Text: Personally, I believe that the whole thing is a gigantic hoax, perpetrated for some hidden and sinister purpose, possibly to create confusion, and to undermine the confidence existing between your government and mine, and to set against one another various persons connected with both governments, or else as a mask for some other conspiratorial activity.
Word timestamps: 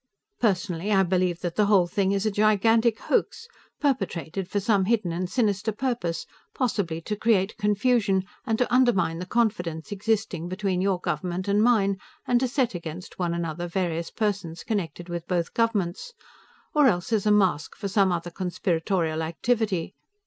Personally, 0.39 0.91
I 0.91 1.03
believe 1.03 1.41
that 1.41 1.55
the 1.55 1.67
whole 1.67 1.85
thing 1.85 2.11
is 2.11 2.25
a 2.25 2.31
gigantic 2.31 2.97
hoax, 2.97 3.47
perpetrated 3.79 4.47
for 4.49 4.59
some 4.59 4.85
hidden 4.85 5.11
and 5.11 5.29
sinister 5.29 5.71
purpose, 5.71 6.25
possibly 6.55 7.01
to 7.01 7.15
create 7.15 7.55
confusion, 7.59 8.23
and 8.43 8.57
to 8.57 8.73
undermine 8.73 9.19
the 9.19 9.27
confidence 9.27 9.91
existing 9.91 10.49
between 10.49 10.81
your 10.81 10.99
government 10.99 11.47
and 11.47 11.61
mine, 11.61 11.99
and 12.25 12.39
to 12.39 12.47
set 12.47 12.73
against 12.73 13.19
one 13.19 13.35
another 13.35 13.67
various 13.67 14.09
persons 14.09 14.63
connected 14.63 15.07
with 15.07 15.27
both 15.27 15.53
governments, 15.53 16.13
or 16.73 16.87
else 16.87 17.13
as 17.13 17.27
a 17.27 17.31
mask 17.31 17.75
for 17.75 17.87
some 17.87 18.11
other 18.11 18.31
conspiratorial 18.31 19.21
activity. 19.21 19.93